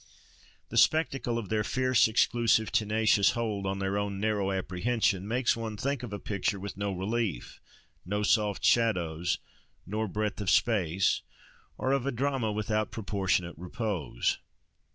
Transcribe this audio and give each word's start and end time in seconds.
The 0.69 0.79
spectacle 0.79 1.37
of 1.37 1.49
their 1.49 1.63
fierce, 1.63 2.07
exclusive, 2.07 2.71
tenacious 2.71 3.33
hold 3.33 3.67
on 3.67 3.77
their 3.77 3.99
own 3.99 4.19
narrow 4.19 4.51
apprehension, 4.51 5.27
makes 5.27 5.55
one 5.55 5.77
think 5.77 6.01
of 6.01 6.11
a 6.11 6.17
picture 6.17 6.59
with 6.59 6.75
no 6.75 6.91
relief, 6.91 7.61
no 8.03 8.23
soft 8.23 8.65
shadows 8.65 9.37
nor 9.85 10.07
breadth 10.07 10.41
of 10.41 10.49
space, 10.49 11.21
or 11.77 11.91
of 11.91 12.07
a 12.07 12.11
drama 12.11 12.51
without 12.51 12.89
proportionate 12.89 13.55
repose. 13.59 14.39